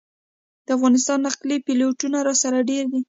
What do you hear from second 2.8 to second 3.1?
دي.